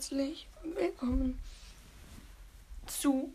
[0.00, 1.38] Herzlich willkommen
[2.86, 3.34] zu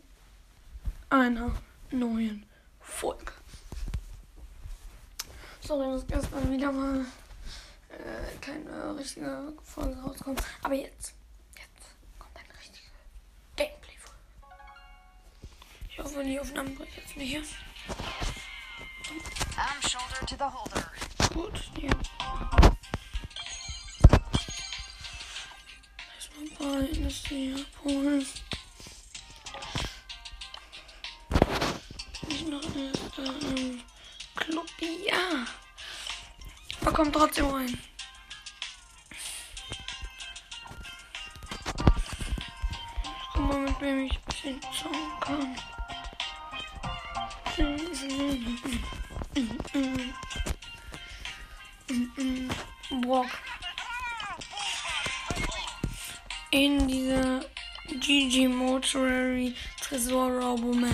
[1.08, 1.54] einer
[1.92, 2.44] neuen
[2.80, 3.32] Folge.
[5.60, 7.06] Sorry, dass gestern wieder mal
[7.90, 10.42] äh, keine richtige Folge rauskommt.
[10.64, 11.14] Aber jetzt,
[11.54, 11.86] jetzt
[12.18, 12.90] kommt eine richtige
[13.54, 14.18] Gameplay-Folge.
[15.88, 17.44] Ich hoffe, die Aufnahme bricht jetzt nicht
[20.52, 20.90] holder.
[21.32, 22.65] Gut, ja.
[26.66, 28.26] Erstmal beides hier abholen.
[32.28, 33.82] Ich noch eine ähm,
[34.34, 34.66] Club,
[35.04, 35.46] ja.
[36.80, 37.78] Aber kommt trotzdem rein.
[43.34, 45.56] Guck mal, mit wem ich ein bisschen zocken kann.
[59.88, 60.90] Tresor Robo Map.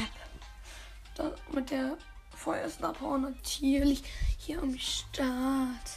[1.14, 1.96] Da, mit der
[2.36, 4.02] Feuerstar Power natürlich
[4.36, 5.88] hier am Start.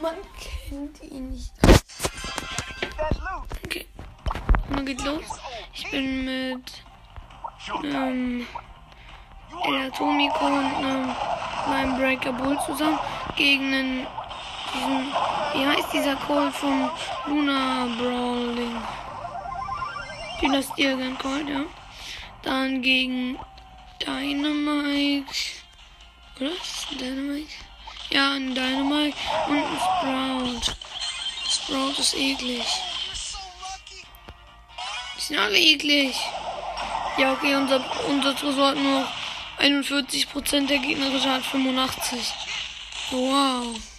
[0.00, 1.52] Man kennt ihn nicht.
[3.64, 3.86] Okay.
[4.70, 5.24] Nun geht los.
[5.74, 6.82] Ich bin mit
[7.84, 8.46] ähm,
[9.66, 11.14] El Atomico und ähm,
[11.68, 12.98] meinem Breaker Bull zusammen
[13.36, 14.06] gegen einen,
[14.72, 15.12] diesen,
[15.52, 16.90] wie heißt dieser Call von
[17.26, 18.80] Luna Brawling?
[20.40, 21.64] Dynastie Agent Call, ja.
[22.44, 23.38] Dann gegen
[24.00, 25.24] Dynamite.
[26.38, 26.50] Oder?
[27.00, 27.48] Dynamite?
[28.10, 29.16] Ja, ein Dynamite
[29.48, 30.74] und ein Sprout.
[31.48, 32.66] Sprout ist eklig.
[35.16, 36.14] Die sind alle eklig.
[37.16, 39.08] Ja, okay, unser, unser Tresor hat nur
[39.58, 42.18] 41%, der gegnerische hat 85.
[43.10, 43.93] Wow.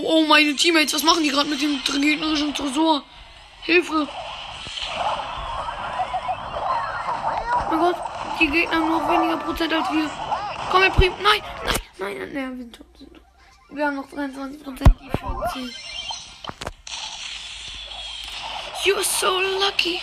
[0.00, 3.02] Oh, oh, meine Teammates, was machen die gerade mit dem gegnerischen Tresor?
[3.62, 4.06] Hilfe!
[7.52, 7.96] Oh mein Gott,
[8.38, 10.08] die Gegner haben noch weniger Prozent als wir.
[10.70, 11.12] Komm, Herr Prim.
[11.20, 12.86] Nein, nein, nein, nein, nein, wir sind tot.
[13.70, 14.94] Wir haben noch 23 Prozent.
[15.00, 15.74] Die 40.
[18.84, 20.00] You're so lucky.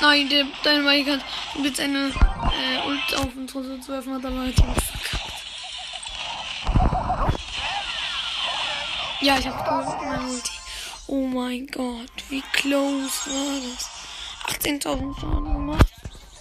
[0.00, 1.24] Nein, der Dynamite hat
[1.62, 4.92] jetzt eine äh, Ult auf den Tresor zu werfen, hat aber halt verkackt.
[9.22, 10.50] Ja, ich hab tot mein Ulti.
[11.06, 13.88] Oh mein Gott, wie close war das?
[14.60, 15.92] 18.000 Schaden gemacht.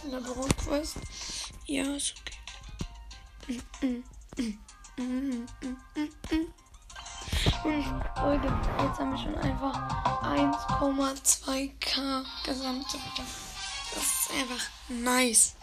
[0.03, 0.97] In der Braunquest.
[1.67, 2.39] Ja, ist okay.
[7.63, 8.47] Und Leute,
[8.79, 9.75] jetzt haben wir schon einfach
[10.23, 12.97] 1,2k gesamte.
[13.93, 15.55] Das ist einfach nice.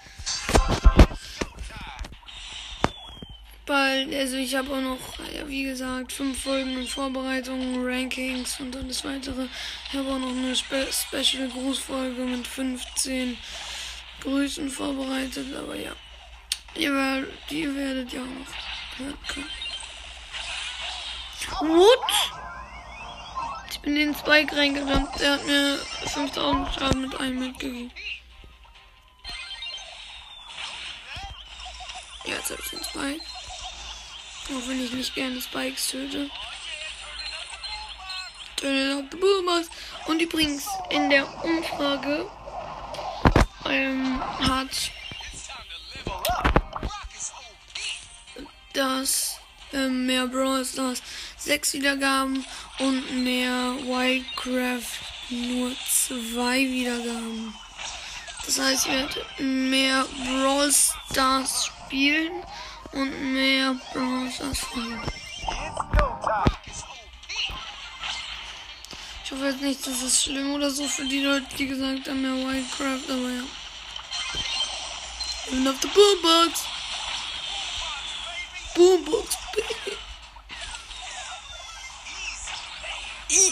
[3.68, 4.98] Bald, also ich habe auch noch,
[5.36, 9.46] ja, wie gesagt, fünf Folgen in Vorbereitung, Rankings und alles weitere.
[9.90, 13.36] Ich habe auch noch eine Spe Special Grußfolge mit 15
[14.22, 15.92] Grüßen vorbereitet, aber ja.
[16.76, 19.50] Ihr werdet, die werdet ihr auch noch hören können.
[21.60, 21.98] What?
[23.70, 25.10] Ich bin in den Spike reingerannt.
[25.20, 25.76] Der hat mir
[26.06, 27.92] 5000 Schaden mit einem mitgegeben.
[32.24, 33.37] Ja, jetzt habe ich den Spike.
[34.50, 36.30] Auch wenn ich nicht gerne Spikes töte.
[38.60, 39.68] Up the boomers.
[40.06, 42.28] Und übrigens, in der Umfrage
[43.66, 44.90] ähm, hat
[48.72, 49.38] das
[49.72, 51.02] ähm, mehr Brawl Stars
[51.36, 52.44] 6 Wiedergaben
[52.78, 54.98] und mehr Wildcraft
[55.30, 55.72] nur
[56.08, 57.54] 2 Wiedergaben.
[58.46, 62.42] Das heißt, ich werde mehr Brawl Stars spielen
[62.92, 65.02] und mehr Brawl Stars folgen.
[69.24, 72.22] Ich hoffe jetzt nicht, dass es schlimm oder so für die Leute, die gesagt haben,
[72.22, 73.42] mehr Wildcraft, aber ja.
[75.48, 76.64] Even auf der Boombox.
[78.74, 79.96] Boombox, baby.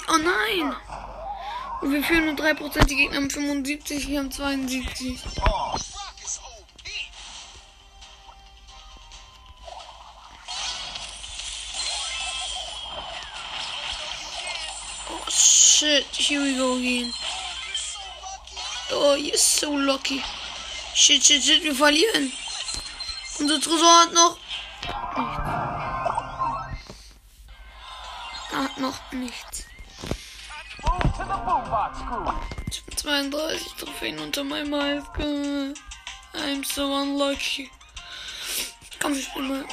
[0.08, 0.76] Oh nein!
[1.82, 5.20] Und wir führen nur 3%, die Gegner haben 75, wir haben 72.
[16.26, 17.12] here we go again.
[18.90, 20.22] Oh, you're so lucky.
[20.92, 22.32] Shit, shit, shit, wir verlieren.
[23.38, 24.36] Unser Tresor hat noch
[25.16, 25.36] nichts.
[28.52, 29.66] Hat noch nichts.
[32.70, 35.74] Ich bin 32 Trophäen unter meinem Highscore.
[36.34, 37.70] I'm so unlucky.
[39.00, 39.64] Komm, ich spiel mal.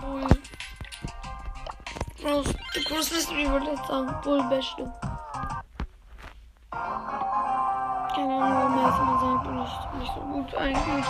[0.00, 0.28] Bull.
[2.22, 5.13] Groß, der Groß ist, wie würde ich sagen,
[8.24, 8.44] Bull Beste.
[8.44, 11.06] Keine Ahnung, warum er es immer sagt, bin ich nicht so gut eigentlich.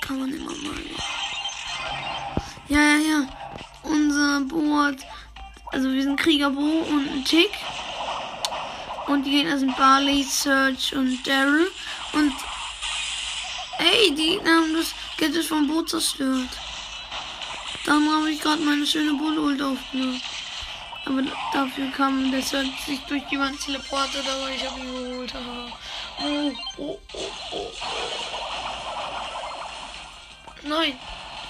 [0.00, 0.84] Kann man immer mal.
[2.68, 3.26] Ja, ja, ja.
[3.82, 5.00] Unser Board.
[5.72, 7.50] Also wir sind Krieger Bo und ein Tick.
[9.06, 11.70] Und die Gegner sind Barley, Serge und Daryl.
[12.12, 12.32] Und
[13.78, 16.48] ey, die Gegner haben das Gadget vom Boot zerstört.
[17.86, 20.20] Dann habe ich gerade meine schöne Bull-Ult aufgenommen.
[21.08, 21.22] Aber
[21.54, 25.32] dafür kam der Serge sich durch die Wand teleportet, aber ich habe ihn geholt.
[25.32, 25.72] haha.
[26.22, 27.70] Oh, oh, oh, oh.
[30.64, 30.98] Nein,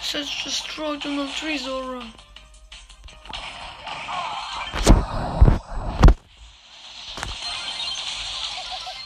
[0.00, 2.02] Serge destroyed the Tresor.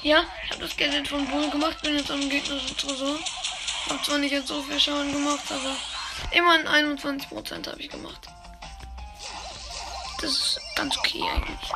[0.03, 3.19] Ja, ich habe das Gadget von Bull gemacht, bin jetzt am gegnerischen Tresor.
[3.89, 5.77] Hab zwar nicht jetzt so viel Schaden gemacht, aber
[6.31, 8.32] immerhin 21% habe ich gemacht.
[10.23, 11.73] Das ist ganz okay eigentlich.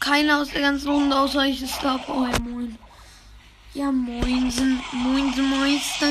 [0.00, 2.00] Keiner aus der ganzen Runde außer ich ist da.
[2.08, 2.78] Oh ja, moin.
[3.74, 6.06] Ja, moinsen, moinsen, Meister.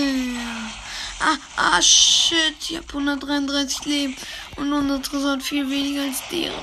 [1.19, 2.55] Ah, ah, shit.
[2.69, 4.15] Ich hab 133 Leben.
[4.55, 6.53] Und unser Tresor hat viel weniger als deren.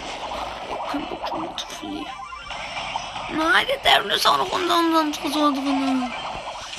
[0.90, 2.06] Kann Bock schon zu viel.
[3.36, 6.12] Nein, der Darren ist auch noch unter unserem Tresor drin.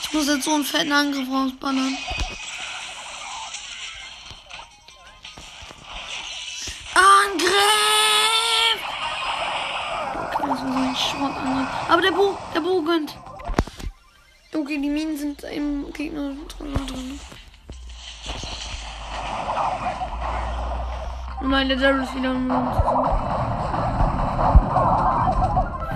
[0.02, 1.98] Ich muss jetzt so einen fetten Angriff rausballern.
[11.88, 13.16] Aber der Bo, der Bo gönnt.
[14.54, 17.20] Okay, die Minen sind im Gegner drin.
[21.42, 22.76] Und nein, der Daryl ist wieder im Mund.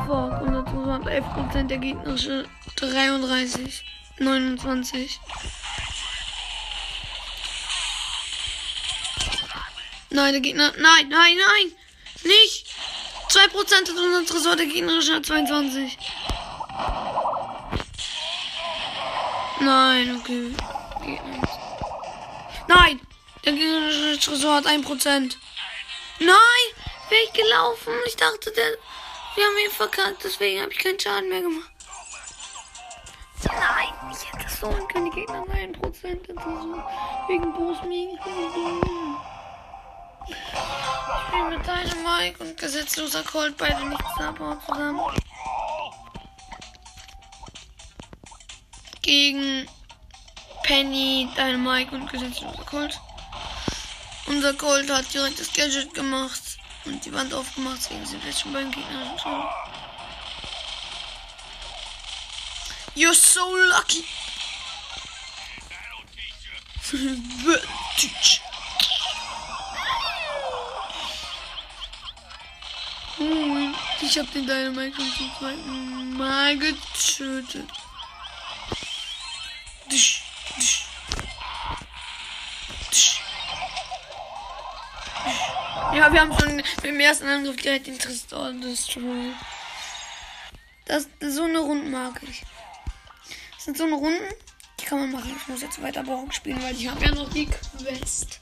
[0.05, 2.45] Fuck, unser Tresor hat 11%, der gegnerische
[2.75, 3.83] 33,
[4.19, 5.19] 29.
[10.11, 10.71] Nein, der Gegner.
[10.77, 11.71] Nein, nein, nein!
[12.23, 12.60] Nicht!
[13.31, 15.97] 2% hat unser Tresor, der gegnerische hat 22.
[19.61, 20.53] Nein, okay.
[22.67, 22.99] Nein!
[23.45, 25.37] Der gegnerische Tresor hat 1%.
[26.19, 26.37] Nein!
[27.07, 27.93] Wäre ich gelaufen?
[28.05, 28.77] Ich dachte, der.
[29.35, 31.71] Wir haben ihn verkackt, deswegen habe ich keinen Schaden mehr gemacht.
[33.45, 35.79] Nein, ich hätte so die Gegner 1%
[36.25, 36.91] Tresor.
[37.29, 37.81] Wegen Boost
[41.31, 41.57] mir.
[41.57, 41.79] Ich bin so dumm.
[41.83, 44.35] Ich spiele mit Mike und gesetzloser Colt beide nicht Star
[44.65, 45.01] zusammen.
[49.01, 49.67] Gegen
[50.63, 52.99] Penny, Dynamite und gesetzloser Colt.
[54.27, 56.41] Unser Colt hat direkt das Gadget gemacht
[56.85, 59.17] und die Wand aufgemacht, deswegen sind wir schon beim Gegner.
[62.95, 64.03] You're so lucky.
[67.97, 68.40] Teach.
[74.01, 77.69] Ich hab den Dynamite schon zum zweiten Mal getötet.
[79.91, 80.23] Disch.
[80.57, 80.85] Disch.
[85.93, 89.35] Ja, wir haben schon dem ersten Angriff direkt den Tristan destroyed.
[90.85, 92.43] Das, so eine Runde mag ich.
[93.55, 94.33] Das sind so eine Runden,
[94.79, 95.35] die kann man machen.
[95.37, 98.39] Ich muss jetzt weiter Brock spielen, weil ich habe ja noch die Quest.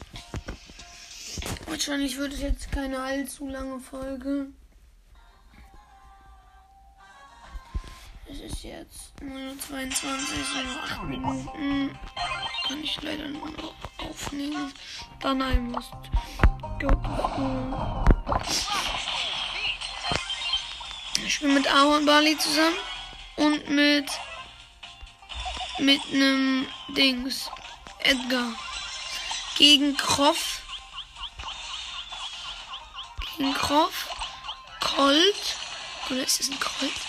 [1.67, 4.47] Wahrscheinlich wird es jetzt keine allzu lange Folge.
[8.31, 11.99] Es ist jetzt 9.22 Uhr, so noch 8 Minuten.
[12.67, 14.71] Kann ich leider nur noch aufnehmen.
[15.19, 18.05] Go to school.
[21.25, 22.77] Ich spiele mit Ahorn Bali zusammen
[23.37, 24.05] und mit
[25.79, 27.49] mit einem Dings
[27.99, 28.53] Edgar
[29.57, 30.61] gegen Kroff
[33.37, 34.07] gegen Kroff
[34.79, 35.57] Colt
[36.09, 37.08] oder ist es ein Colt?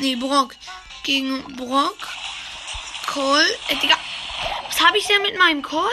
[0.00, 0.56] Nee, Brock.
[1.02, 1.98] Gegen Brock.
[3.06, 3.58] Colt.
[3.68, 3.96] Äh, Digga.
[4.66, 5.90] Was habe ich denn mit meinem Colt?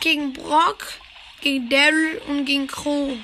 [0.00, 0.92] Gegen Brock.
[1.40, 3.16] Gegen Daryl und gegen Crow.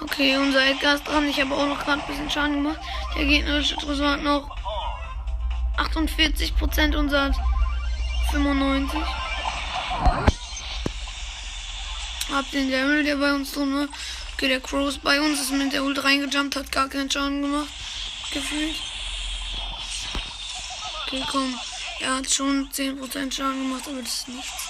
[0.00, 1.28] Okay, unser Edgar ist dran.
[1.28, 2.80] Ich habe auch noch gerade ein bisschen Schaden gemacht.
[3.16, 4.63] Der gegnerische Tresor hat noch
[5.94, 7.36] 48 Prozent unser hat
[8.32, 9.00] 95.
[12.32, 13.88] Hab den Daryl, der bei uns drin war.
[14.32, 17.42] Okay, der Crow ist bei uns, ist mit der Ult reingejumpt, hat gar keinen Schaden
[17.42, 17.68] gemacht.
[18.32, 18.74] Gefühlt.
[21.06, 21.54] Okay, komm.
[22.00, 24.68] Er hat schon 10% Schaden gemacht, aber das ist nichts.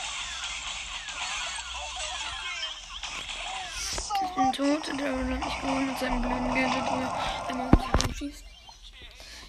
[4.26, 7.70] Ich bin tot, der Daryl hat mich geholt mit seinem blöden Gadget, wo er einmal
[7.72, 8.44] um sich rumschießt.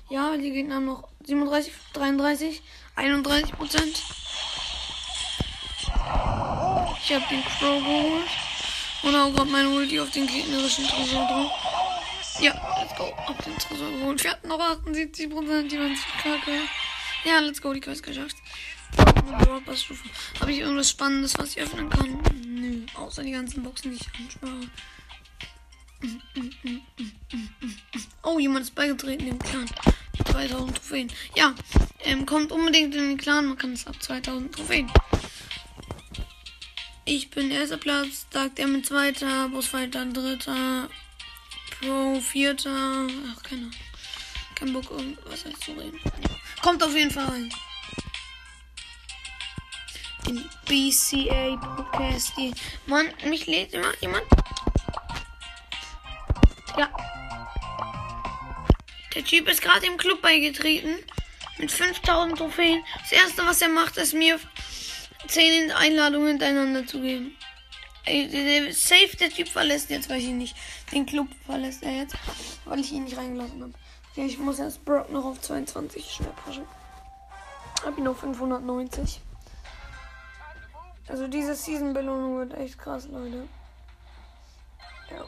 [0.10, 2.62] Ja, die Gegner haben noch 37, 33,
[2.96, 4.04] 31 Prozent.
[7.04, 8.28] Ich habe den Crow geholt.
[9.04, 11.52] Und auch gerade meine Ulti auf den gegnerischen Tresor drauf.
[12.40, 13.16] Ja, let's go.
[13.18, 14.24] Hab den Tresor geholt.
[14.24, 16.60] Wir hatten noch 78 Prozent, die waren zu kacke.
[17.24, 18.36] Ja, let's go, die Quest geschafft.
[20.40, 22.22] Habe ich irgendwas Spannendes, was ich öffnen kann?
[22.46, 24.70] Nö, außer die ganzen Boxen, die ich anspare.
[28.24, 29.70] Oh, jemand ist beigetreten im Clan.
[30.32, 31.12] 2000 Trophäen.
[31.36, 31.54] Ja,
[32.04, 33.48] ähm, kommt unbedingt in den Clan.
[33.48, 34.92] Man kann es ab 2000 Trophäen.
[37.06, 40.90] Ich bin erster Platz, sagt er mit zweiter, Bossfighter dritter,
[41.80, 43.08] Pro vierter.
[43.32, 43.74] Ach, keine Ahnung.
[44.56, 46.00] Kein Bock, irgendwas zu reden.
[46.62, 47.54] Kommt auf jeden Fall rein.
[50.28, 52.34] In BCA Podcast.
[52.88, 54.24] Mann, mich lädt immer jemand.
[56.78, 56.90] Ja.
[59.16, 60.96] Der Typ ist gerade im Club beigetreten.
[61.58, 62.84] Mit 5000 Trophäen.
[63.00, 64.38] Das erste, was er macht, ist mir
[65.28, 67.36] 10 Einladungen hintereinander zu geben.
[68.72, 70.56] Safe, der Typ verlässt jetzt, weiß ich nicht.
[70.92, 72.16] Den Club verlässt er jetzt,
[72.66, 73.74] weil ich ihn nicht reingelassen habe.
[74.12, 76.34] Okay, ich muss erst Brock noch auf 22 schnell.
[77.84, 79.22] Hab ihn auf 590.
[81.08, 83.48] Also diese Season-Belohnung wird echt krass, Leute.
[85.10, 85.26] Ja.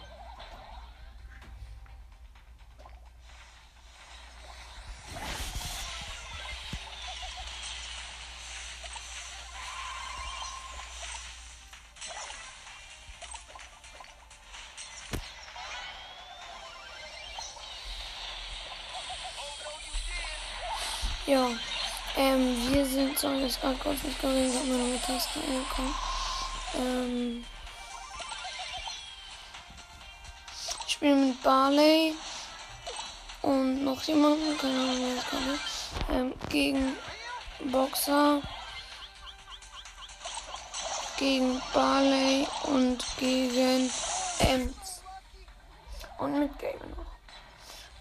[21.28, 21.50] Ja,
[22.16, 25.96] ähm, wir sind, sorry, das gerade kurz nicht gesehen, ich habe meine Taste angekommen.
[26.76, 27.46] Ähm,
[30.88, 32.16] ich spiele mit Barley
[33.42, 35.60] und noch jemanden, keine Ahnung, wer das gerade
[36.18, 36.96] ähm, gegen
[37.66, 38.42] Boxer,
[41.18, 43.92] gegen Barley und gegen
[44.40, 45.02] Ems.
[46.20, 47.06] Und mit Game noch.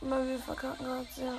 [0.01, 1.35] Aber wir verkacken gerade sehr.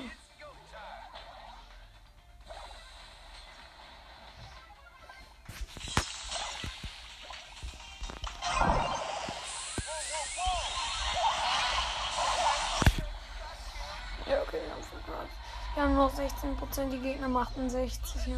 [16.43, 18.27] 16%, die Gegner machten 60.
[18.27, 18.35] Ja.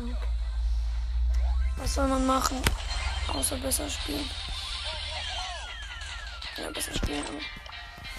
[1.78, 2.62] Was soll man machen?
[3.34, 4.30] Außer besser spielen.
[6.58, 7.26] Ja, besser spielen.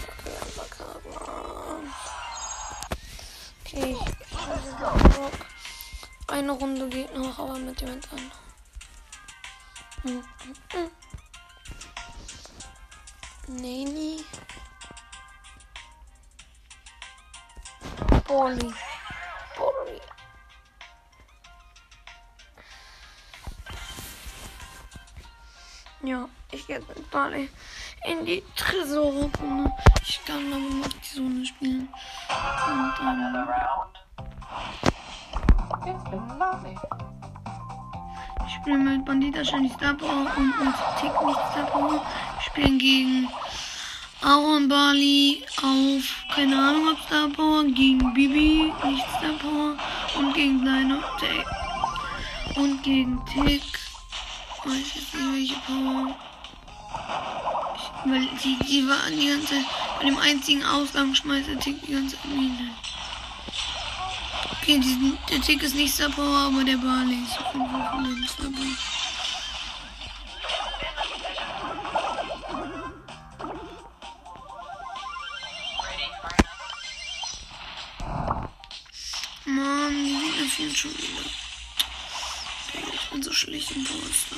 [0.03, 1.81] Okay, aber
[3.65, 4.37] Okay, ich
[6.27, 8.31] Eine Runde geht noch, aber mit jemand anderem.
[10.03, 10.91] Hm, hm, hm.
[13.47, 14.25] Nani.
[18.27, 18.73] Bolly.
[26.03, 27.47] Ja, ich gehe jetzt mit Barley
[28.05, 29.71] in die Tresorrunde.
[30.03, 31.87] Ich kann damit noch die Sonne spielen.
[32.67, 33.47] Und dann.
[38.47, 41.91] Ich spiele mit Bandita Shiny Star Power und mit Tick nicht Star Power.
[41.91, 43.29] Wir spielen gegen
[44.21, 46.03] Aaron Barley auf,
[46.33, 49.77] keine Ahnung, ob Star Power, gegen Bibi, nicht Star Power
[50.17, 52.57] und gegen Kleine Tick.
[52.57, 53.80] Und gegen Tick
[54.65, 56.15] weiß jetzt nicht, welche Power.
[57.75, 59.65] Ich, weil die, die war die ganze Zeit
[59.99, 62.25] bei dem einzigen Ausgang schmeißt der Tick die ganze Zeit.
[64.51, 67.89] Okay, diesen, der Tick ist nicht Star Power, aber der Barley ist auf jeden Fall
[67.91, 68.65] von den Star Power.
[79.45, 81.40] Mann, die Gegner fehlen schon wieder
[83.21, 84.35] bin so schlecht im Poster.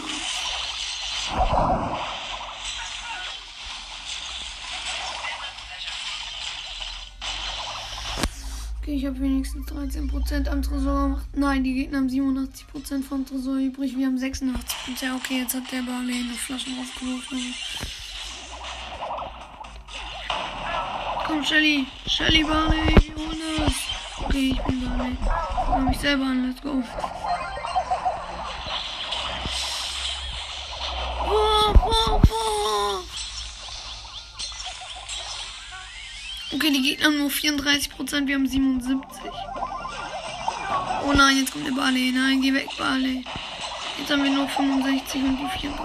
[8.81, 11.21] Okay, ich habe wenigstens 13% am Tresor.
[11.33, 13.95] Nein, die Gegner haben 87% vom Tresor übrig.
[13.97, 14.51] Wir haben 86%.
[15.01, 17.53] Ja, okay, jetzt hat der Barley noch Flaschen aufgeworfen.
[21.25, 21.85] Komm, Shelly.
[22.05, 23.73] Shelly Barley, Jonas.
[24.25, 25.17] Okay, ich bin Barley.
[25.77, 26.47] Ich mich selber an.
[26.49, 26.83] Let's go.
[36.63, 38.97] Wir haben nur 34 Prozent, wir haben 77.
[41.05, 42.13] Oh nein, jetzt kommt der Barley.
[42.13, 43.25] Nein, geh weg, Barley.
[43.99, 45.83] Jetzt haben wir nur 65 und die 34.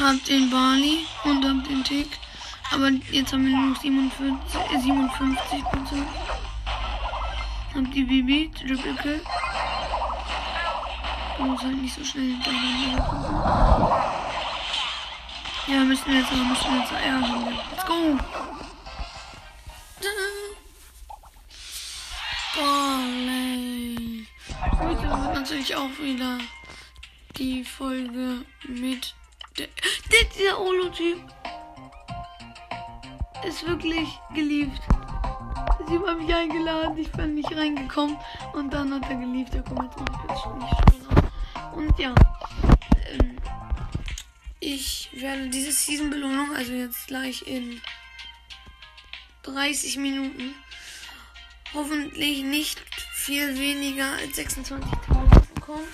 [0.00, 2.08] Habt den Barley und habt den Tick.
[2.70, 6.06] Aber jetzt haben wir nur noch 47, äh, 57 Prozent.
[7.74, 9.20] Habt die Bibi, Triple Kill.
[11.42, 13.36] Du musst halt nicht so schnell hintereinander gucken.
[15.66, 17.52] Ja, müssen wir jetzt müssen wir jetzt ja, haben wir.
[17.72, 18.16] Let's go!
[22.54, 24.26] Barley.
[24.78, 26.38] Heute wird natürlich auch wieder
[27.36, 29.12] die Folge mit
[29.58, 29.66] der,
[30.12, 31.18] der dieser Olo-Typ
[33.48, 34.80] ist wirklich geliebt.
[35.88, 38.16] Sie haben mich eingeladen, ich bin nicht reingekommen
[38.52, 39.52] und dann hat er geliebt.
[39.56, 41.01] Er kommt jetzt nicht schon
[41.74, 42.14] Und ja,
[43.10, 43.38] ähm,
[44.60, 47.80] ich werde diese Season-Belohnung, also jetzt gleich in
[49.42, 50.54] 30 Minuten,
[51.74, 52.80] hoffentlich nicht
[53.14, 55.88] viel weniger als 26.000 bekommen.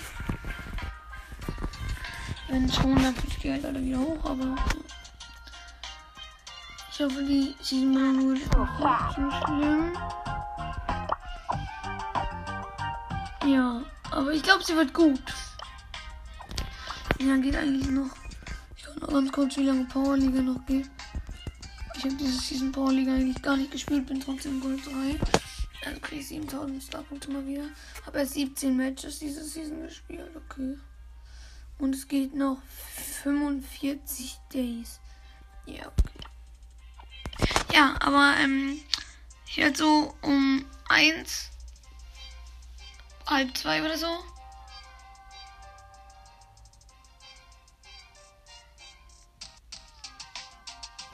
[2.47, 4.55] Wenn schon, dann fliegt die halt alle wieder hoch, aber.
[6.91, 9.93] Ich hoffe, die Season wird auch nicht so schlimm.
[13.45, 13.81] Ja,
[14.11, 15.21] aber ich glaube, sie wird gut.
[17.19, 18.09] Ja, geht eigentlich noch.
[18.77, 20.89] Ich kann noch ganz kurz, wie lange Powerliga noch geht.
[21.97, 25.19] Ich habe diese Season Powerliga eigentlich gar nicht gespielt, bin trotzdem Gold 3.
[25.85, 27.65] Also kriege ich 7000 Starpunkte mal wieder.
[28.05, 30.77] Habe erst 17 Matches diese Season gespielt, okay.
[31.77, 32.61] Und es geht noch
[33.23, 35.01] 45 Days.
[35.65, 36.19] Ja, okay.
[37.73, 38.79] Ja, aber ähm,
[39.45, 41.49] ich werde so um eins,
[43.25, 44.07] halb zwei oder so.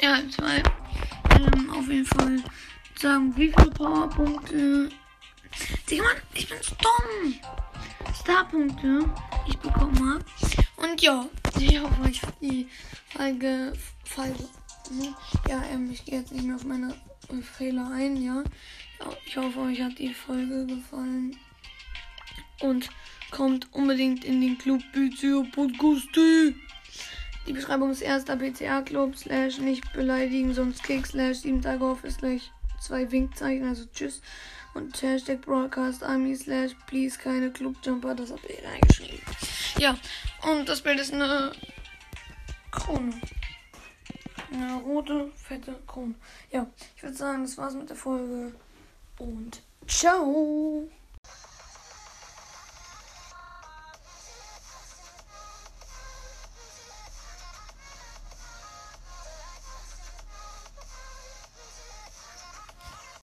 [0.01, 0.61] Ja, zwei.
[1.31, 2.43] Ähm, auf jeden Fall
[2.99, 4.89] sagen, wie viele Powerpunkte.
[5.89, 7.33] Digga, Mann, ich bin so dumm.
[8.13, 9.09] Starpunkte
[9.47, 10.25] ich bekommen habe.
[10.77, 11.25] Und ja,
[11.59, 12.67] ich hoffe, euch hat die
[13.07, 14.35] Folge gefallen.
[15.47, 16.93] Ja, ähm, ich gehe jetzt nicht mehr auf meine
[17.57, 18.43] Fehler ein, ja.
[19.25, 21.37] Ich hoffe, euch hat die Folge gefallen.
[22.61, 22.89] Und
[23.31, 26.09] kommt unbedingt in den Club BCA Podcast.
[27.47, 32.03] Die Beschreibung ist erster BCA Club, slash nicht beleidigen, sonst Kick, slash 7 Tage auf,
[32.03, 34.21] ist gleich zwei Winkzeichen, also tschüss.
[34.73, 39.21] Und Hashtag Broadcast Army slash please keine Clubjumper, das habt ihr reingeschrieben.
[39.77, 39.95] Ja,
[40.51, 41.51] und das Bild ist eine
[42.71, 43.13] Krone.
[44.51, 46.15] Eine rote, fette Krone.
[46.51, 48.53] Ja, ich würde sagen, das war's mit der Folge.
[49.19, 50.89] Und ciao!